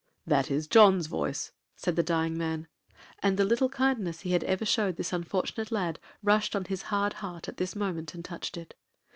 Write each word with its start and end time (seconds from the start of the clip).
'That 0.25 0.49
is 0.49 0.67
John's 0.67 1.05
voice,' 1.05 1.51
said 1.75 1.95
the 1.95 2.01
dying 2.01 2.35
man; 2.35 2.65
and 3.19 3.37
the 3.37 3.45
little 3.45 3.69
kindness 3.69 4.21
he 4.21 4.31
had 4.31 4.43
ever 4.45 4.65
shewed 4.65 4.95
this 4.95 5.13
unfortunate 5.13 5.71
lad 5.71 5.99
rushed 6.23 6.55
on 6.55 6.65
his 6.65 6.81
hard 6.89 7.13
heart 7.21 7.47
at 7.47 7.57
this 7.57 7.75
moment, 7.75 8.15
and 8.15 8.25
touched 8.25 8.57
it. 8.57 8.73